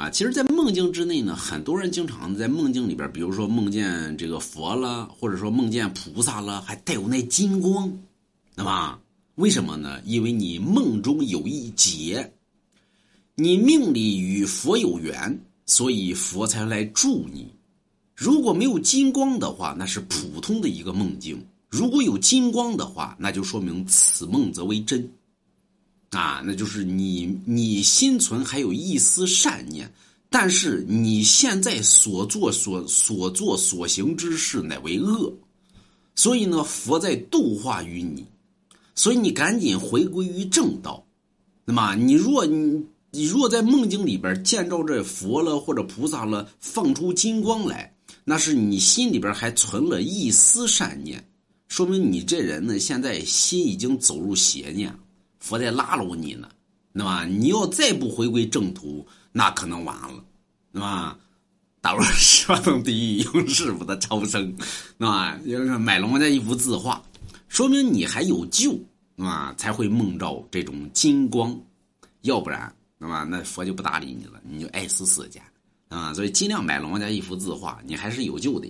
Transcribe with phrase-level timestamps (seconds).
[0.00, 7.92] 啊，其实，在梦境之内呢，很多人经常在梦境里边，比如说梦见这个佛了，或者说梦见菩萨了，还带有那金光，
[8.56, 8.98] 对吧？
[9.34, 10.00] 为什么呢？
[10.06, 12.32] 因为你梦中有一劫，
[13.34, 17.52] 你命里与佛有缘，所以佛才来助你。
[18.16, 21.36] 如果没有金光的话，那是普通的一个梦境；
[21.68, 25.06] 如果有金光的话，那就说明此梦则为真。
[26.10, 29.88] 啊，那就是你，你心存还有一丝善念，
[30.28, 35.32] 但是你现在所做所所做所行之事乃为恶，
[36.16, 38.26] 所以呢，佛在度化于你，
[38.96, 41.06] 所以你赶紧回归于正道。
[41.64, 51.24] 那么，你若你你若在梦境里边见着这佛了或者菩萨了，放出金光来，那是你心里边还存了一丝善念，
[51.68, 54.98] 说明你这人呢，现在心已经走入邪念了。
[55.40, 56.48] 佛在拉拢你呢，
[56.92, 60.24] 那么你要再不回归正途，那可能完了，
[60.72, 61.18] 对吧？
[61.80, 64.54] 打入十八层地狱，用师傅的超生，
[64.98, 65.36] 对吧？
[65.46, 67.02] 就是买龙王家一幅字画，
[67.48, 68.78] 说明你还有救，
[69.16, 71.58] 啊，才会梦到这种金光，
[72.20, 73.24] 要不然，对吧？
[73.24, 75.40] 那佛就不搭理你了，你就爱死死去，
[75.88, 78.68] 啊，所以尽量买龙王家一幅字画，你还是有救的。